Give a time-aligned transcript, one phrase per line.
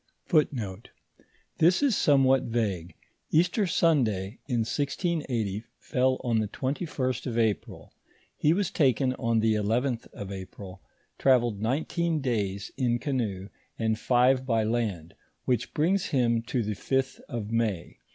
[0.01, 2.95] * This is somewhat vague;
[3.29, 7.93] Easter Sunday, in 1680, fell on the 21st of April;
[8.35, 10.81] he was taken on the 11th of April,
[11.19, 15.13] travelled nineteen days in canoe, and five by land,
[15.45, 17.99] which brings him to the 6th of May.